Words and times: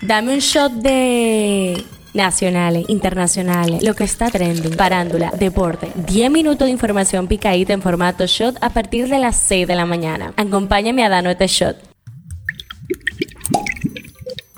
Dame 0.00 0.32
un 0.34 0.38
shot 0.38 0.72
de 0.72 1.84
nacionales, 2.14 2.84
internacionales, 2.88 3.82
lo 3.82 3.94
que 3.94 4.04
está 4.04 4.30
trending, 4.30 4.76
parándula, 4.76 5.32
deporte. 5.38 5.90
10 5.94 6.30
minutos 6.30 6.66
de 6.66 6.72
información 6.72 7.26
picadita 7.26 7.72
en 7.72 7.82
formato 7.82 8.24
shot 8.26 8.56
a 8.60 8.70
partir 8.70 9.08
de 9.08 9.18
las 9.18 9.36
6 9.36 9.66
de 9.66 9.74
la 9.74 9.86
mañana. 9.86 10.32
Acompáñame 10.36 11.04
a 11.04 11.08
darnos 11.08 11.32
este 11.32 11.46
shot. 11.48 11.87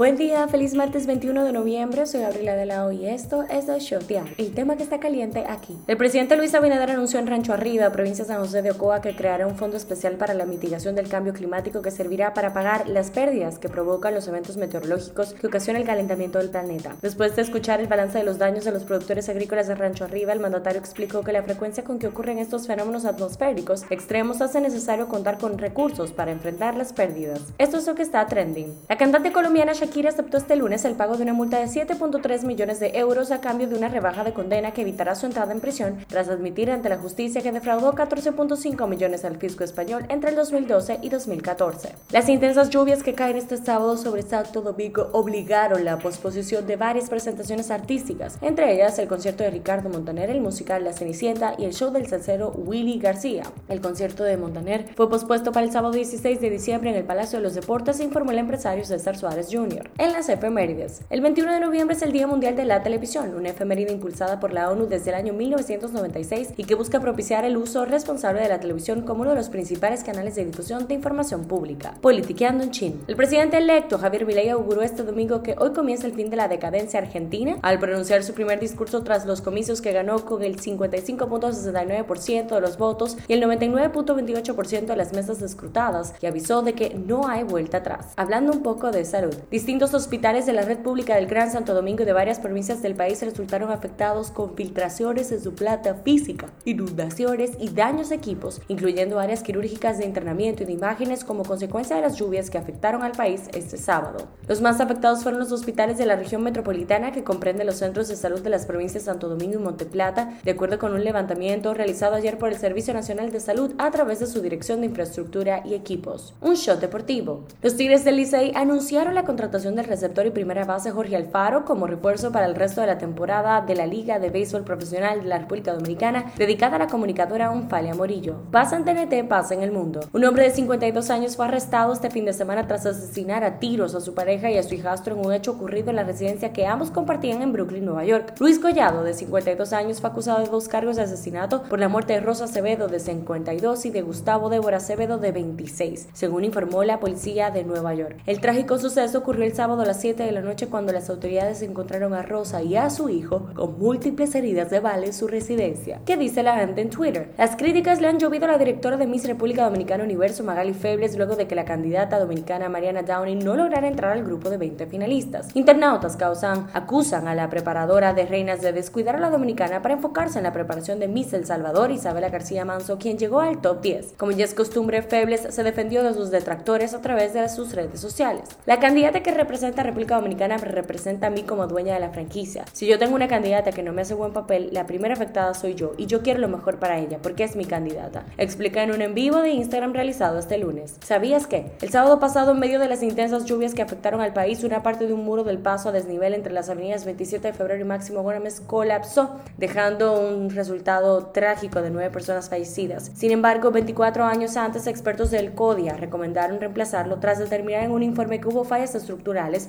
Buen 0.00 0.16
día, 0.16 0.48
feliz 0.48 0.72
martes 0.72 1.06
21 1.06 1.44
de 1.44 1.52
noviembre, 1.52 2.06
soy 2.06 2.22
Gabriela 2.22 2.56
de 2.56 2.64
la 2.64 2.90
y 2.90 3.04
esto 3.04 3.42
es 3.50 3.66
The 3.66 3.78
Show 3.80 4.00
el 4.38 4.54
tema 4.54 4.76
que 4.78 4.82
está 4.82 4.98
caliente 4.98 5.44
aquí. 5.46 5.76
El 5.86 5.98
presidente 5.98 6.38
Luis 6.38 6.54
Abinader 6.54 6.92
anunció 6.92 7.18
en 7.18 7.26
Rancho 7.26 7.52
Arriba, 7.52 7.92
provincia 7.92 8.24
de 8.24 8.28
San 8.28 8.40
José 8.40 8.62
de 8.62 8.70
Ocoa, 8.70 9.02
que 9.02 9.14
creará 9.14 9.46
un 9.46 9.56
fondo 9.56 9.76
especial 9.76 10.14
para 10.14 10.32
la 10.32 10.46
mitigación 10.46 10.94
del 10.94 11.10
cambio 11.10 11.34
climático 11.34 11.82
que 11.82 11.90
servirá 11.90 12.32
para 12.32 12.54
pagar 12.54 12.88
las 12.88 13.10
pérdidas 13.10 13.58
que 13.58 13.68
provocan 13.68 14.14
los 14.14 14.26
eventos 14.26 14.56
meteorológicos 14.56 15.34
que 15.34 15.48
ocasionan 15.48 15.82
el 15.82 15.86
calentamiento 15.86 16.38
del 16.38 16.48
planeta. 16.48 16.96
Después 17.02 17.36
de 17.36 17.42
escuchar 17.42 17.80
el 17.80 17.86
balance 17.86 18.16
de 18.16 18.24
los 18.24 18.38
daños 18.38 18.64
de 18.64 18.72
los 18.72 18.84
productores 18.84 19.28
agrícolas 19.28 19.68
de 19.68 19.74
Rancho 19.74 20.04
Arriba, 20.04 20.32
el 20.32 20.40
mandatario 20.40 20.80
explicó 20.80 21.20
que 21.20 21.32
la 21.32 21.42
frecuencia 21.42 21.84
con 21.84 21.98
que 21.98 22.06
ocurren 22.06 22.38
estos 22.38 22.66
fenómenos 22.66 23.04
atmosféricos 23.04 23.84
extremos 23.90 24.40
hace 24.40 24.62
necesario 24.62 25.08
contar 25.08 25.36
con 25.36 25.58
recursos 25.58 26.10
para 26.10 26.32
enfrentar 26.32 26.74
las 26.74 26.94
pérdidas. 26.94 27.42
Esto 27.58 27.76
es 27.76 27.86
lo 27.86 27.94
que 27.94 28.02
está 28.02 28.24
trending. 28.24 28.74
La 28.88 28.96
cantante 28.96 29.30
colombiana 29.30 29.74
Shakira 29.74 29.89
aceptó 30.06 30.36
este 30.36 30.56
lunes 30.56 30.84
el 30.84 30.94
pago 30.94 31.16
de 31.16 31.24
una 31.24 31.32
multa 31.32 31.58
de 31.58 31.66
7.3 31.66 32.44
millones 32.44 32.80
de 32.80 32.92
euros 32.98 33.30
a 33.30 33.40
cambio 33.40 33.68
de 33.68 33.76
una 33.76 33.88
rebaja 33.88 34.24
de 34.24 34.32
condena 34.32 34.72
que 34.72 34.82
evitará 34.82 35.14
su 35.14 35.26
entrada 35.26 35.52
en 35.52 35.60
prisión 35.60 35.98
tras 36.06 36.28
admitir 36.28 36.70
ante 36.70 36.88
la 36.88 36.98
justicia 36.98 37.42
que 37.42 37.52
defraudó 37.52 37.92
14.5 37.94 38.88
millones 38.88 39.24
al 39.24 39.36
fisco 39.36 39.64
español 39.64 40.06
entre 40.08 40.30
el 40.30 40.36
2012 40.36 41.00
y 41.02 41.08
2014. 41.08 41.94
Las 42.12 42.28
intensas 42.28 42.70
lluvias 42.70 43.02
que 43.02 43.14
caen 43.14 43.36
este 43.36 43.56
sábado 43.56 43.96
sobre 43.96 44.22
Santo 44.22 44.62
Domingo 44.62 45.10
obligaron 45.12 45.84
la 45.84 45.98
posposición 45.98 46.66
de 46.66 46.76
varias 46.76 47.10
presentaciones 47.10 47.70
artísticas, 47.70 48.38
entre 48.40 48.72
ellas 48.74 48.98
el 48.98 49.08
concierto 49.08 49.42
de 49.42 49.50
Ricardo 49.50 49.88
Montaner, 49.90 50.30
el 50.30 50.40
musical 50.40 50.84
La 50.84 50.92
Cenicienta 50.92 51.54
y 51.58 51.64
el 51.64 51.74
show 51.74 51.90
del 51.90 52.06
salsero 52.06 52.52
Willy 52.52 52.98
García. 52.98 53.42
El 53.68 53.80
concierto 53.80 54.24
de 54.24 54.36
Montaner 54.36 54.86
fue 54.94 55.10
pospuesto 55.10 55.52
para 55.52 55.66
el 55.66 55.72
sábado 55.72 55.92
16 55.92 56.40
de 56.40 56.50
diciembre 56.50 56.90
en 56.90 56.96
el 56.96 57.04
Palacio 57.04 57.38
de 57.38 57.42
los 57.42 57.54
Deportes, 57.54 58.00
informó 58.00 58.30
el 58.30 58.38
empresario 58.38 58.84
César 58.84 59.16
Suárez 59.16 59.48
Jr. 59.50 59.79
En 59.98 60.12
la 60.12 60.20
efemérides. 60.20 61.02
El 61.10 61.20
21 61.20 61.52
de 61.52 61.60
noviembre 61.60 61.96
es 61.96 62.02
el 62.02 62.12
Día 62.12 62.26
Mundial 62.26 62.56
de 62.56 62.64
la 62.64 62.82
Televisión, 62.82 63.34
una 63.34 63.50
efeméride 63.50 63.92
impulsada 63.92 64.38
por 64.40 64.52
la 64.52 64.70
ONU 64.70 64.86
desde 64.86 65.10
el 65.10 65.16
año 65.16 65.32
1996 65.32 66.54
y 66.56 66.64
que 66.64 66.74
busca 66.74 67.00
propiciar 67.00 67.44
el 67.44 67.56
uso 67.56 67.84
responsable 67.84 68.42
de 68.42 68.48
la 68.48 68.60
televisión 68.60 69.02
como 69.02 69.22
uno 69.22 69.30
de 69.30 69.36
los 69.36 69.48
principales 69.48 70.04
canales 70.04 70.34
de 70.34 70.44
difusión 70.44 70.86
de 70.86 70.94
información 70.94 71.44
pública. 71.44 71.94
Politiqueando 72.00 72.64
en 72.64 72.70
China. 72.70 72.96
El 73.06 73.16
presidente 73.16 73.58
electo 73.58 73.98
Javier 73.98 74.26
Milei 74.26 74.48
auguró 74.50 74.82
este 74.82 75.02
domingo 75.02 75.42
que 75.42 75.56
hoy 75.58 75.72
comienza 75.72 76.06
el 76.06 76.12
fin 76.14 76.30
de 76.30 76.36
la 76.36 76.48
decadencia 76.48 77.00
argentina 77.00 77.56
al 77.62 77.78
pronunciar 77.78 78.22
su 78.22 78.34
primer 78.34 78.60
discurso 78.60 79.02
tras 79.02 79.26
los 79.26 79.40
comicios 79.40 79.80
que 79.80 79.92
ganó 79.92 80.24
con 80.24 80.42
el 80.42 80.60
55.69% 80.60 82.54
de 82.54 82.60
los 82.60 82.78
votos 82.78 83.16
y 83.28 83.32
el 83.32 83.42
99.28% 83.42 84.86
de 84.86 84.96
las 84.96 85.12
mesas 85.12 85.42
escrutadas 85.42 86.14
y 86.20 86.26
avisó 86.26 86.62
de 86.62 86.74
que 86.74 86.94
no 86.94 87.28
hay 87.28 87.42
vuelta 87.42 87.78
atrás. 87.78 88.12
Hablando 88.16 88.52
un 88.52 88.62
poco 88.62 88.90
de 88.90 89.04
salud, 89.04 89.34
distintos 89.60 89.92
hospitales 89.92 90.46
de 90.46 90.54
la 90.54 90.62
red 90.62 90.78
pública 90.78 91.16
del 91.16 91.26
Gran 91.26 91.52
Santo 91.52 91.74
Domingo 91.74 92.02
y 92.02 92.06
de 92.06 92.14
varias 92.14 92.38
provincias 92.38 92.80
del 92.80 92.94
país 92.94 93.20
resultaron 93.20 93.70
afectados 93.70 94.30
con 94.30 94.56
filtraciones 94.56 95.30
en 95.32 95.42
su 95.42 95.54
plata 95.54 95.96
física, 95.96 96.46
inundaciones 96.64 97.50
y 97.60 97.68
daños 97.68 98.10
a 98.10 98.14
equipos, 98.14 98.62
incluyendo 98.68 99.20
áreas 99.20 99.42
quirúrgicas 99.42 99.98
de 99.98 100.06
internamiento 100.06 100.62
y 100.62 100.66
de 100.66 100.72
imágenes 100.72 101.24
como 101.24 101.42
consecuencia 101.42 101.94
de 101.94 102.00
las 102.00 102.16
lluvias 102.16 102.48
que 102.48 102.56
afectaron 102.56 103.02
al 103.02 103.12
país 103.12 103.50
este 103.52 103.76
sábado. 103.76 104.28
Los 104.48 104.62
más 104.62 104.80
afectados 104.80 105.22
fueron 105.22 105.40
los 105.40 105.52
hospitales 105.52 105.98
de 105.98 106.06
la 106.06 106.16
región 106.16 106.42
metropolitana 106.42 107.12
que 107.12 107.22
comprende 107.22 107.64
los 107.64 107.76
centros 107.76 108.08
de 108.08 108.16
salud 108.16 108.40
de 108.40 108.48
las 108.48 108.64
provincias 108.64 109.04
Santo 109.04 109.28
Domingo 109.28 109.58
y 109.58 109.62
Monteplata, 109.62 110.38
de 110.42 110.52
acuerdo 110.52 110.78
con 110.78 110.94
un 110.94 111.04
levantamiento 111.04 111.74
realizado 111.74 112.14
ayer 112.14 112.38
por 112.38 112.48
el 112.48 112.56
Servicio 112.56 112.94
Nacional 112.94 113.30
de 113.30 113.40
Salud 113.40 113.74
a 113.76 113.90
través 113.90 114.20
de 114.20 114.26
su 114.26 114.40
Dirección 114.40 114.80
de 114.80 114.86
Infraestructura 114.86 115.60
y 115.66 115.74
Equipos. 115.74 116.32
Un 116.40 116.54
shot 116.54 116.80
deportivo. 116.80 117.44
Los 117.60 117.76
Tigres 117.76 118.04
del 118.04 118.16
Licey 118.16 118.52
anunciaron 118.54 119.14
la 119.14 119.24
contratación 119.24 119.49
del 119.50 119.84
receptor 119.84 120.26
y 120.26 120.30
primera 120.30 120.64
base 120.64 120.92
Jorge 120.92 121.16
Alfaro 121.16 121.64
como 121.64 121.88
refuerzo 121.88 122.30
para 122.30 122.46
el 122.46 122.54
resto 122.54 122.80
de 122.82 122.86
la 122.86 122.98
temporada 122.98 123.60
de 123.62 123.74
la 123.74 123.84
Liga 123.84 124.20
de 124.20 124.30
Béisbol 124.30 124.62
Profesional 124.62 125.22
de 125.22 125.28
la 125.28 125.38
República 125.38 125.74
Dominicana 125.74 126.32
dedicada 126.38 126.76
a 126.76 126.78
la 126.78 126.86
comunicadora 126.86 127.50
Unfalia 127.50 127.94
Morillo. 127.94 128.36
Pasa 128.52 128.76
en 128.76 128.84
TNT, 128.84 129.28
pasa 129.28 129.54
en 129.54 129.62
el 129.62 129.72
mundo. 129.72 130.00
Un 130.12 130.24
hombre 130.24 130.44
de 130.44 130.50
52 130.50 131.10
años 131.10 131.34
fue 131.34 131.46
arrestado 131.46 131.92
este 131.92 132.10
fin 132.10 132.24
de 132.24 132.32
semana 132.32 132.68
tras 132.68 132.86
asesinar 132.86 133.42
a 133.42 133.58
tiros 133.58 133.96
a 133.96 134.00
su 134.00 134.14
pareja 134.14 134.50
y 134.52 134.56
a 134.56 134.62
su 134.62 134.74
hijastro 134.74 135.16
en 135.16 135.26
un 135.26 135.32
hecho 135.32 135.50
ocurrido 135.50 135.90
en 135.90 135.96
la 135.96 136.04
residencia 136.04 136.52
que 136.52 136.66
ambos 136.66 136.92
compartían 136.92 137.42
en 137.42 137.52
Brooklyn, 137.52 137.84
Nueva 137.84 138.04
York. 138.04 138.34
Luis 138.38 138.60
Collado, 138.60 139.02
de 139.02 139.14
52 139.14 139.72
años, 139.72 140.00
fue 140.00 140.10
acusado 140.10 140.38
de 140.44 140.48
dos 140.48 140.68
cargos 140.68 140.94
de 140.94 141.02
asesinato 141.02 141.64
por 141.64 141.80
la 141.80 141.88
muerte 141.88 142.12
de 142.12 142.20
Rosa 142.20 142.44
Acevedo, 142.44 142.86
de 142.86 143.00
52, 143.00 143.84
y 143.86 143.90
de 143.90 144.02
Gustavo 144.02 144.48
Débora 144.48 144.76
Acevedo, 144.76 145.18
de 145.18 145.32
26, 145.32 146.10
según 146.12 146.44
informó 146.44 146.84
la 146.84 147.00
policía 147.00 147.50
de 147.50 147.64
Nueva 147.64 147.94
York. 147.94 148.16
El 148.26 148.40
trágico 148.40 148.78
suceso 148.78 149.18
ocurrió 149.18 149.39
el 149.42 149.54
sábado 149.54 149.82
a 149.82 149.86
las 149.86 150.00
7 150.00 150.22
de 150.22 150.32
la 150.32 150.40
noche 150.40 150.68
cuando 150.68 150.92
las 150.92 151.10
autoridades 151.10 151.62
encontraron 151.62 152.14
a 152.14 152.22
Rosa 152.22 152.62
y 152.62 152.76
a 152.76 152.90
su 152.90 153.08
hijo 153.08 153.50
con 153.54 153.78
múltiples 153.78 154.34
heridas 154.34 154.70
de 154.70 154.80
bala 154.80 155.06
en 155.06 155.12
su 155.12 155.28
residencia. 155.28 156.00
¿Qué 156.04 156.16
dice 156.16 156.42
la 156.42 156.56
gente 156.58 156.80
en 156.80 156.90
Twitter? 156.90 157.30
Las 157.38 157.56
críticas 157.56 158.00
le 158.00 158.08
han 158.08 158.18
llovido 158.18 158.44
a 158.46 158.52
la 158.52 158.58
directora 158.58 158.96
de 158.96 159.06
Miss 159.06 159.26
República 159.26 159.64
Dominicana 159.64 160.04
Universo, 160.04 160.44
Magali 160.44 160.74
Febles, 160.74 161.16
luego 161.16 161.36
de 161.36 161.46
que 161.46 161.54
la 161.54 161.64
candidata 161.64 162.18
dominicana 162.18 162.68
Mariana 162.68 163.02
Downey 163.02 163.36
no 163.36 163.56
lograra 163.56 163.88
entrar 163.88 164.12
al 164.12 164.24
grupo 164.24 164.50
de 164.50 164.58
20 164.58 164.86
finalistas. 164.86 165.48
Internautas 165.54 166.16
causan, 166.16 166.68
acusan 166.72 167.28
a 167.28 167.34
la 167.34 167.50
preparadora 167.50 168.14
de 168.14 168.26
reinas 168.26 168.60
de 168.60 168.72
descuidar 168.72 169.16
a 169.16 169.20
la 169.20 169.30
dominicana 169.30 169.82
para 169.82 169.94
enfocarse 169.94 170.38
en 170.38 170.44
la 170.44 170.52
preparación 170.52 170.98
de 170.98 171.08
Miss 171.08 171.32
El 171.32 171.46
Salvador, 171.46 171.90
Isabela 171.90 172.28
García 172.28 172.64
Manso, 172.64 172.98
quien 172.98 173.18
llegó 173.18 173.40
al 173.40 173.60
top 173.60 173.80
10. 173.80 174.14
Como 174.16 174.32
ya 174.32 174.44
es 174.44 174.54
costumbre, 174.54 175.02
Febles 175.02 175.46
se 175.50 175.62
defendió 175.62 176.02
de 176.02 176.14
sus 176.14 176.30
detractores 176.30 176.94
a 176.94 177.00
través 177.00 177.34
de 177.34 177.48
sus 177.48 177.74
redes 177.74 178.00
sociales. 178.00 178.44
La 178.66 178.80
candidata 178.80 179.22
que 179.22 179.29
representa 179.34 179.82
a 179.82 179.84
República 179.84 180.16
Dominicana 180.16 180.56
representa 180.56 181.28
a 181.28 181.30
mí 181.30 181.42
como 181.42 181.66
dueña 181.66 181.94
de 181.94 182.00
la 182.00 182.10
franquicia. 182.10 182.64
Si 182.72 182.86
yo 182.86 182.98
tengo 182.98 183.14
una 183.14 183.28
candidata 183.28 183.72
que 183.72 183.82
no 183.82 183.92
me 183.92 184.02
hace 184.02 184.14
buen 184.14 184.32
papel, 184.32 184.70
la 184.72 184.86
primera 184.86 185.14
afectada 185.14 185.54
soy 185.54 185.74
yo 185.74 185.92
y 185.96 186.06
yo 186.06 186.22
quiero 186.22 186.40
lo 186.40 186.48
mejor 186.48 186.78
para 186.78 186.98
ella 186.98 187.18
porque 187.22 187.44
es 187.44 187.56
mi 187.56 187.64
candidata. 187.64 188.24
Explica 188.38 188.82
en 188.82 188.92
un 188.92 189.02
en 189.02 189.14
vivo 189.14 189.38
de 189.38 189.50
Instagram 189.50 189.92
realizado 189.92 190.38
este 190.38 190.58
lunes. 190.58 190.96
¿Sabías 191.04 191.46
que? 191.46 191.72
El 191.80 191.90
sábado 191.90 192.18
pasado, 192.18 192.52
en 192.52 192.58
medio 192.58 192.78
de 192.78 192.88
las 192.88 193.02
intensas 193.02 193.44
lluvias 193.44 193.74
que 193.74 193.82
afectaron 193.82 194.20
al 194.20 194.32
país, 194.32 194.64
una 194.64 194.82
parte 194.82 195.06
de 195.06 195.12
un 195.12 195.24
muro 195.24 195.44
del 195.44 195.58
paso 195.58 195.90
a 195.90 195.92
desnivel 195.92 196.34
entre 196.34 196.52
las 196.52 196.68
avenidas 196.68 197.04
27 197.04 197.48
de 197.48 197.54
febrero 197.54 197.80
y 197.80 197.84
Máximo 197.84 198.22
Gómez 198.22 198.60
colapsó, 198.60 199.36
dejando 199.58 200.18
un 200.18 200.50
resultado 200.50 201.26
trágico 201.26 201.82
de 201.82 201.90
nueve 201.90 202.10
personas 202.10 202.48
fallecidas. 202.48 203.10
Sin 203.14 203.30
embargo, 203.30 203.70
24 203.70 204.24
años 204.24 204.56
antes, 204.56 204.86
expertos 204.86 205.30
del 205.30 205.52
CODIA 205.52 205.94
recomendaron 205.94 206.60
reemplazarlo 206.60 207.18
tras 207.18 207.38
determinar 207.38 207.84
en 207.84 207.92
un 207.92 208.02
informe 208.02 208.40
que 208.40 208.48
hubo 208.48 208.64
fallas 208.64 208.94
estructurales 208.94 209.19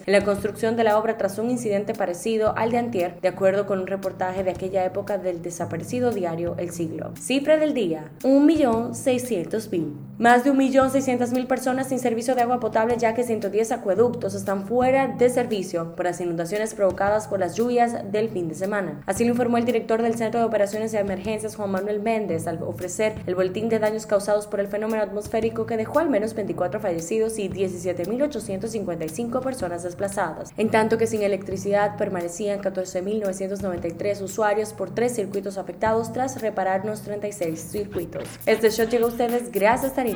en 0.05 0.13
la 0.13 0.23
construcción 0.23 0.75
de 0.75 0.83
la 0.83 0.97
obra 0.97 1.17
tras 1.17 1.37
un 1.37 1.49
incidente 1.49 1.93
parecido 1.93 2.57
al 2.57 2.71
de 2.71 2.77
Antier, 2.77 3.19
de 3.21 3.27
acuerdo 3.27 3.65
con 3.65 3.79
un 3.79 3.87
reportaje 3.87 4.43
de 4.43 4.51
aquella 4.51 4.85
época 4.85 5.17
del 5.17 5.41
desaparecido 5.41 6.11
diario 6.11 6.55
El 6.57 6.71
Siglo. 6.71 7.11
Cifra 7.19 7.57
del 7.57 7.73
día, 7.73 8.11
1.600.000. 8.23 10.10
Más 10.21 10.43
de 10.43 10.53
1.600.000 10.53 11.47
personas 11.47 11.89
sin 11.89 11.97
servicio 11.97 12.35
de 12.35 12.43
agua 12.43 12.59
potable 12.59 12.95
ya 12.99 13.15
que 13.15 13.23
110 13.23 13.71
acueductos 13.71 14.35
están 14.35 14.67
fuera 14.67 15.07
de 15.07 15.31
servicio 15.31 15.95
por 15.95 16.05
las 16.05 16.21
inundaciones 16.21 16.75
provocadas 16.75 17.27
por 17.27 17.39
las 17.39 17.55
lluvias 17.55 18.11
del 18.11 18.29
fin 18.29 18.47
de 18.47 18.53
semana. 18.53 19.01
Así 19.07 19.25
lo 19.25 19.31
informó 19.31 19.57
el 19.57 19.65
director 19.65 20.03
del 20.03 20.13
Centro 20.13 20.39
de 20.39 20.45
Operaciones 20.45 20.93
y 20.93 20.97
Emergencias 20.97 21.55
Juan 21.55 21.71
Manuel 21.71 22.03
Méndez 22.03 22.45
al 22.45 22.61
ofrecer 22.61 23.15
el 23.25 23.33
boletín 23.33 23.67
de 23.67 23.79
daños 23.79 24.05
causados 24.05 24.45
por 24.45 24.59
el 24.59 24.67
fenómeno 24.67 25.01
atmosférico 25.01 25.65
que 25.65 25.75
dejó 25.75 25.97
al 25.97 26.11
menos 26.11 26.35
24 26.35 26.79
fallecidos 26.79 27.39
y 27.39 27.49
17.855 27.49 29.41
personas 29.41 29.81
desplazadas. 29.81 30.53
En 30.55 30.69
tanto 30.69 30.99
que 30.99 31.07
sin 31.07 31.23
electricidad 31.23 31.97
permanecían 31.97 32.61
14.993 32.61 34.21
usuarios 34.21 34.73
por 34.73 34.93
tres 34.93 35.15
circuitos 35.15 35.57
afectados 35.57 36.13
tras 36.13 36.39
repararnos 36.43 37.01
36 37.01 37.59
circuitos. 37.59 38.25
Este 38.45 38.69
show 38.69 38.87
llega 38.87 39.05
a 39.05 39.07
ustedes 39.07 39.51
gracias 39.51 39.97
a 39.97 40.10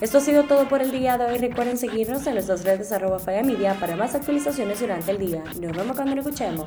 Esto 0.00 0.18
ha 0.18 0.20
sido 0.20 0.44
todo 0.44 0.68
por 0.68 0.82
el 0.82 0.90
día 0.90 1.18
de 1.18 1.24
hoy. 1.24 1.38
Recuerden 1.38 1.78
seguirnos 1.78 2.26
en 2.26 2.34
nuestras 2.34 2.64
redes 2.64 2.92
arroba 2.92 3.18
Media 3.44 3.74
para 3.74 3.96
más 3.96 4.14
actualizaciones 4.14 4.80
durante 4.80 5.10
el 5.10 5.18
día. 5.18 5.42
Nos 5.60 5.76
vemos 5.76 5.96
cuando 5.96 6.14
nos 6.14 6.26
escuchemos. 6.26 6.66